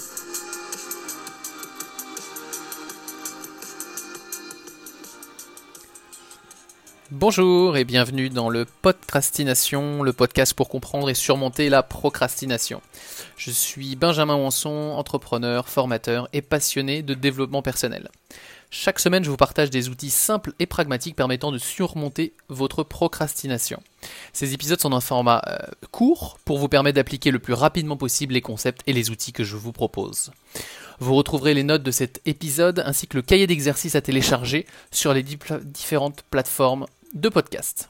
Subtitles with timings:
[0.00, 0.59] Thank you.
[7.12, 12.80] Bonjour et bienvenue dans le Podcrastination, le podcast pour comprendre et surmonter la procrastination.
[13.36, 18.10] Je suis Benjamin Wanson, entrepreneur, formateur et passionné de développement personnel.
[18.70, 23.82] Chaque semaine, je vous partage des outils simples et pragmatiques permettant de surmonter votre procrastination.
[24.32, 25.58] Ces épisodes sont d'un format euh,
[25.90, 29.42] court pour vous permettre d'appliquer le plus rapidement possible les concepts et les outils que
[29.42, 30.30] je vous propose.
[31.00, 35.12] Vous retrouverez les notes de cet épisode ainsi que le cahier d'exercices à télécharger sur
[35.12, 37.88] les différentes plateformes de podcast.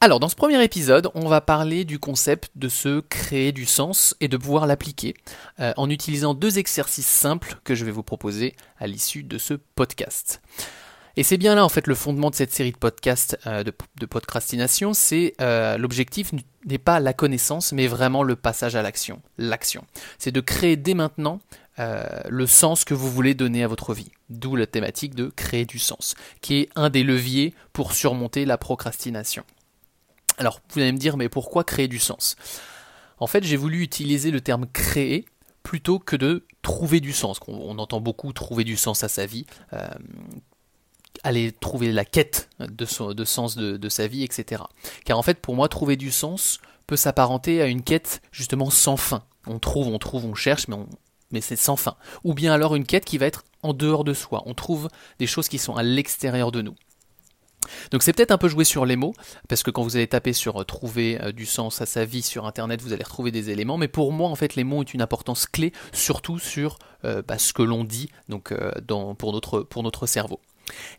[0.00, 4.16] Alors, dans ce premier épisode, on va parler du concept de se créer du sens
[4.20, 5.14] et de pouvoir l'appliquer
[5.60, 9.54] euh, en utilisant deux exercices simples que je vais vous proposer à l'issue de ce
[9.54, 10.42] podcast.
[11.16, 14.06] Et c'est bien là en fait le fondement de cette série de podcasts euh, de,
[14.06, 16.32] podcastination, c'est euh, l'objectif
[16.66, 19.84] n'est pas la connaissance, mais vraiment le passage à l'action, l'action.
[20.18, 21.38] C'est de créer dès maintenant
[21.78, 24.10] le sens que vous voulez donner à votre vie.
[24.32, 28.56] D'où la thématique de créer du sens, qui est un des leviers pour surmonter la
[28.56, 29.44] procrastination.
[30.38, 32.36] Alors, vous allez me dire, mais pourquoi créer du sens?
[33.18, 35.26] En fait, j'ai voulu utiliser le terme créer
[35.62, 37.38] plutôt que de trouver du sens.
[37.46, 39.88] On, entend beaucoup trouver du sens à sa vie, euh,
[41.22, 44.62] aller trouver la quête de, sens de, sa vie, etc.
[45.04, 48.96] Car en fait, pour moi, trouver du sens peut s'apparenter à une quête justement sans
[48.96, 49.22] fin.
[49.46, 50.88] On trouve, on trouve, on cherche, mais on,
[51.32, 51.96] mais c'est sans fin.
[52.24, 54.42] Ou bien alors une quête qui va être en dehors de soi.
[54.46, 54.88] On trouve
[55.18, 56.74] des choses qui sont à l'extérieur de nous.
[57.90, 59.14] Donc c'est peut-être un peu joué sur les mots,
[59.48, 62.22] parce que quand vous allez taper sur euh, trouver euh, du sens à sa vie
[62.22, 64.82] sur Internet, vous allez retrouver des éléments, mais pour moi en fait les mots ont
[64.82, 68.52] une importance clé, surtout sur euh, bah, ce que l'on dit donc,
[69.18, 70.40] pour, notre, pour notre cerveau.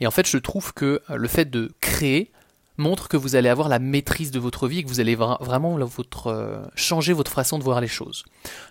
[0.00, 2.30] Et en fait je trouve que le fait de créer
[2.76, 5.78] montre que vous allez avoir la maîtrise de votre vie et que vous allez vraiment
[6.74, 8.24] changer votre façon de voir les choses.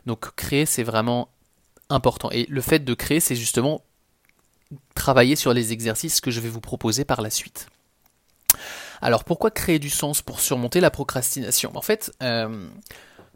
[0.05, 1.29] Donc créer c'est vraiment
[1.91, 2.29] important.
[2.31, 3.83] Et le fait de créer, c'est justement
[4.95, 7.67] travailler sur les exercices que je vais vous proposer par la suite.
[9.01, 11.71] Alors pourquoi créer du sens pour surmonter la procrastination?
[11.75, 12.67] En fait, euh,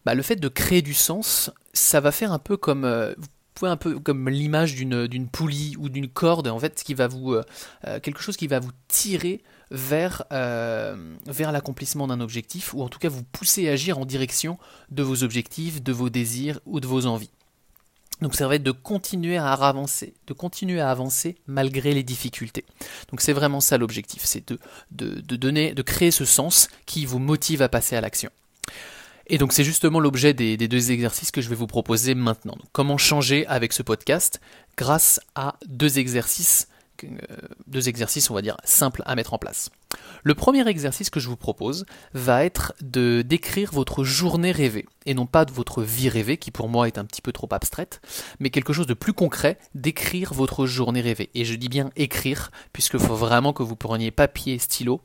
[0.05, 3.13] bah, le fait de créer du sens, ça va faire un peu comme euh,
[3.59, 7.33] vous un peu comme l'image d'une poulie ou d'une corde en fait qui va vous
[7.33, 7.44] euh,
[8.03, 13.23] quelque chose qui va vous tirer vers l'accomplissement d'un objectif ou en tout cas vous
[13.23, 14.59] pousser à agir en direction
[14.91, 17.31] de vos objectifs, de vos désirs ou de vos envies.
[18.21, 22.63] Donc ça va être de continuer à avancer, de continuer à avancer malgré les difficultés.
[23.09, 24.53] Donc c'est vraiment ça l'objectif, c'est
[24.91, 28.29] de, donner, de créer ce sens qui vous motive à passer à l'action.
[29.27, 32.57] Et donc c'est justement l'objet des, deux exercices que je vais vous proposer maintenant.
[32.71, 34.39] comment changer avec ce podcast
[34.77, 36.67] grâce à deux exercices
[37.67, 39.69] deux exercices, on va dire, simples à mettre en place.
[40.23, 45.13] Le premier exercice que je vous propose va être de décrire votre journée rêvée, et
[45.13, 48.01] non pas de votre vie rêvée, qui pour moi est un petit peu trop abstraite,
[48.39, 51.29] mais quelque chose de plus concret, d'écrire votre journée rêvée.
[51.33, 55.01] Et je dis bien écrire, puisqu'il faut vraiment que vous preniez papier stylo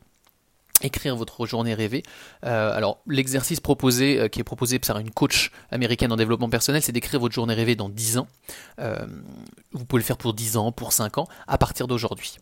[0.83, 2.03] écrire votre journée rêvée.
[2.45, 6.83] Euh, alors l'exercice proposé, euh, qui est proposé par une coach américaine en développement personnel,
[6.83, 8.29] c'est d'écrire votre journée rêvée dans 10 ans.
[8.79, 9.07] Euh,
[9.73, 12.37] vous pouvez le faire pour 10 ans, pour 5 ans, à partir d'aujourd'hui.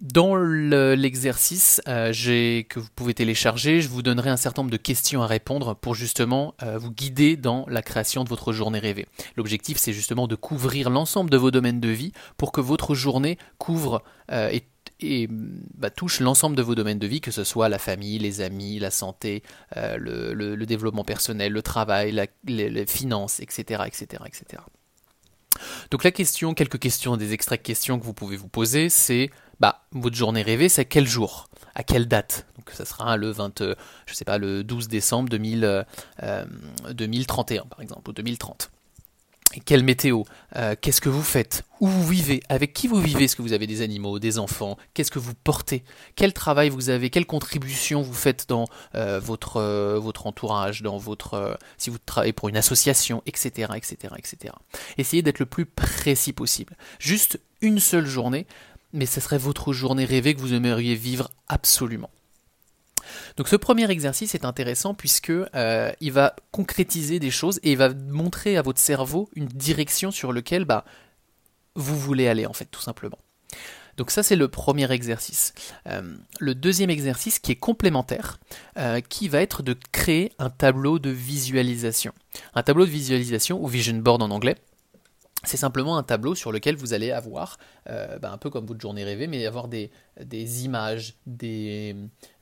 [0.00, 5.26] Dans l'exercice que vous pouvez télécharger, je vous donnerai un certain nombre de questions à
[5.26, 9.06] répondre pour justement vous guider dans la création de votre journée rêvée.
[9.36, 13.38] L'objectif, c'est justement de couvrir l'ensemble de vos domaines de vie pour que votre journée
[13.58, 14.62] couvre et
[15.00, 18.40] et bah, touche l'ensemble de vos domaines de vie, que ce soit la famille, les
[18.40, 19.42] amis, la santé,
[19.76, 24.62] euh, le, développement personnel, le travail, les, finances, etc., etc., etc.
[25.90, 29.30] Donc la question, quelques questions, des extraits de questions que vous pouvez vous poser, c'est
[29.60, 31.48] bah, votre journée rêvée, c'est quel jour?
[31.74, 32.46] À quelle date?
[32.56, 33.62] Donc ça sera le 20,
[34.06, 35.86] je sais pas, le 12 décembre 2000,
[36.90, 38.70] 2031 euh, par exemple, ou 2030
[39.64, 40.24] quelle météo
[40.56, 43.52] euh, Qu'est-ce que vous faites Où vous vivez Avec qui vous vivez Est-ce que vous
[43.52, 45.84] avez des animaux, des enfants Qu'est-ce que vous portez
[46.16, 50.98] Quel travail vous avez Quelle contribution vous faites dans euh, votre, euh, votre entourage, dans
[50.98, 54.54] votre si vous travaillez pour une association, etc., etc., etc.
[54.98, 56.76] Essayez d'être le plus précis possible.
[56.98, 58.46] Juste une seule journée,
[58.92, 62.10] mais ce serait votre journée rêvée que vous aimeriez vivre absolument.
[63.38, 67.78] Donc ce premier exercice est intéressant puisque euh, il va concrétiser des choses et il
[67.78, 70.84] va montrer à votre cerveau une direction sur laquelle bah,
[71.76, 73.18] vous voulez aller en fait tout simplement.
[73.96, 75.54] Donc ça c'est le premier exercice.
[75.86, 78.40] Euh, le deuxième exercice qui est complémentaire,
[78.76, 82.12] euh, qui va être de créer un tableau de visualisation.
[82.54, 84.56] Un tableau de visualisation ou vision board en anglais.
[85.44, 87.58] C'est simplement un tableau sur lequel vous allez avoir,
[87.88, 89.90] euh, bah, un peu comme votre journée rêvée, mais avoir des,
[90.64, 91.94] images, des,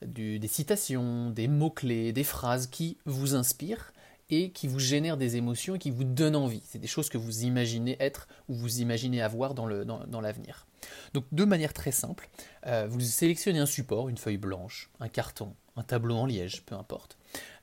[0.03, 3.93] des citations, des mots-clés, des phrases qui vous inspirent
[4.31, 6.63] et qui vous génèrent des émotions et qui vous donnent envie.
[6.65, 10.67] C'est des choses que vous imaginez être ou vous imaginez avoir dans l'avenir.
[11.15, 12.29] Donc de manière très simple,
[12.67, 16.75] euh, vous sélectionnez un support, une feuille blanche, un carton, un tableau en liège, peu
[16.75, 17.17] importe.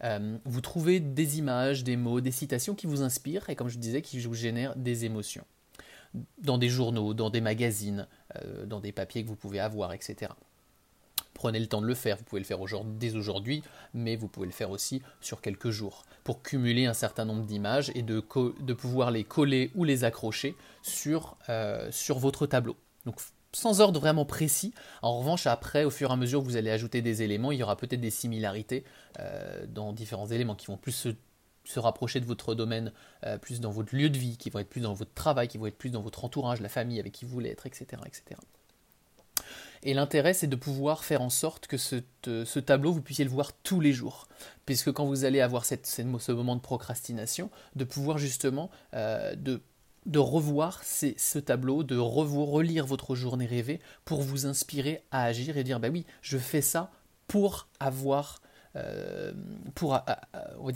[0.03, 3.77] Euh, vous trouvez des images, des mots, des citations qui vous inspirent et comme je
[3.77, 5.45] disais, qui vous génèrent des émotions.
[6.39, 10.31] Dans des journaux, dans des magazines, euh, dans des papiers que vous pouvez avoir, etc.
[11.33, 13.63] Prenez le temps de le faire, vous pouvez le faire dès aujourd'hui,
[13.95, 17.91] mais vous pouvez le faire aussi sur quelques jours, pour cumuler un certain nombre d'images
[17.95, 21.35] et de, pouvoir les coller ou les accrocher sur,
[21.89, 22.77] sur votre tableau.
[23.53, 24.73] Sans ordre vraiment précis.
[25.01, 27.59] En revanche, après, au fur et à mesure que vous allez ajouter des éléments, il
[27.59, 28.83] y aura peut-être des similarités
[29.19, 30.91] euh, dans différents éléments qui vont plus
[31.65, 32.91] se, rapprocher de votre domaine,
[33.25, 35.57] euh, plus dans votre lieu de vie, qui vont être plus dans votre travail, qui
[35.57, 37.85] vont être plus dans votre entourage, la famille avec qui vous voulez être, etc.
[38.05, 38.39] etc.
[39.85, 43.51] Et l'intérêt, c'est de pouvoir faire en sorte que ce, tableau, vous puissiez le voir
[43.51, 44.27] tous les jours.
[44.65, 49.61] Puisque quand vous allez avoir ce moment de procrastination, de pouvoir justement euh, de
[50.05, 55.57] de revoir ce tableau, de revoir, relire votre journée rêvée pour vous inspirer à agir
[55.57, 56.91] et dire bah oui, je fais ça
[57.27, 58.41] pour avoir,
[58.75, 59.33] euh,
[59.75, 59.99] pour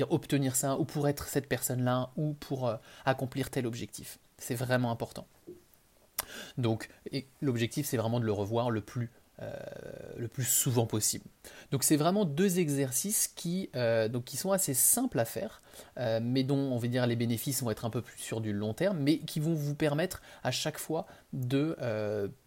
[0.09, 4.19] obtenir ça ou pour être cette personne-là ou pour euh, accomplir tel objectif.
[4.37, 5.27] C'est vraiment important.
[6.57, 6.89] Donc
[7.41, 9.53] l'objectif c'est vraiment de le revoir le plus euh,
[10.17, 11.23] le plus souvent possible.
[11.71, 15.61] Donc c'est vraiment deux exercices qui, euh, donc, qui sont assez simples à faire,
[15.99, 18.51] euh, mais dont on va dire les bénéfices vont être un peu plus sur du
[18.51, 21.77] long terme, mais qui vont vous permettre à chaque fois de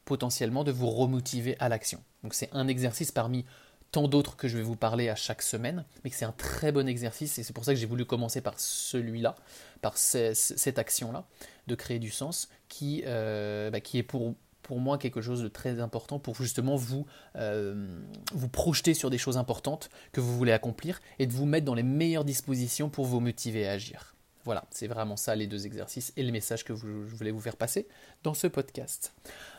[0.05, 2.03] potentiellement de vous remotiver à l'action.
[2.25, 3.45] Donc c'est un exercice parmi
[3.93, 6.73] tant d'autres que je vais vous parler à chaque semaine, mais que c'est un très
[6.73, 9.37] bon exercice et c'est pour ça que j'ai voulu commencer par celui-là,
[9.81, 11.25] par cette action-là,
[11.69, 15.81] de créer du sens, qui, bah, qui est pour pour moi quelque chose de très
[15.81, 18.01] important pour justement vous, euh,
[18.33, 21.75] vous projeter sur des choses importantes que vous voulez accomplir et de vous mettre dans
[21.75, 24.15] les meilleures dispositions pour vous motiver à agir.
[24.45, 27.57] Voilà, c'est vraiment ça les deux exercices et les messages que je voulais vous faire
[27.57, 27.87] passer
[28.23, 29.13] dans ce podcast.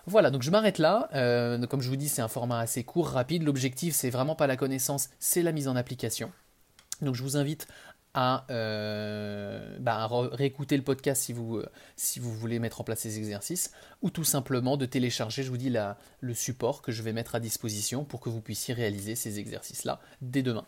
[0.08, 1.08] Voilà, donc je m'arrête là.
[1.14, 3.44] Euh, comme je vous dis, c'est un format assez court, rapide.
[3.44, 6.32] L'objectif, c'est vraiment pas la connaissance, c'est la mise en application.
[7.02, 7.68] Donc je vous invite
[8.14, 11.62] à, euh, bah, réécouter le podcast si vous,
[11.96, 13.72] si vous voulez mettre en place ces exercices,
[14.02, 17.36] ou tout simplement de télécharger, je vous dis, la, le support que je vais mettre
[17.36, 20.66] à disposition pour que vous puissiez réaliser ces exercices-là dès demain.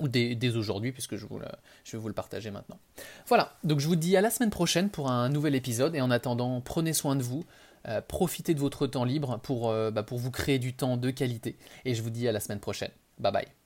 [0.00, 1.40] Ou dès, aujourd'hui, puisque je, vous
[1.84, 2.78] je vais vous le partager maintenant.
[3.26, 6.10] Voilà, donc je vous dis à la semaine prochaine pour un nouvel épisode, et en
[6.12, 7.44] attendant, prenez soin de vous,
[7.88, 11.10] euh, profitez de votre temps libre pour, euh, bah, pour vous créer du temps de
[11.10, 12.92] qualité, et je vous dis à la semaine prochaine.
[13.18, 13.57] Bye bye.